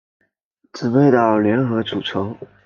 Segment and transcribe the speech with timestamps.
[0.73, 2.35] 姊妹岛联合组成。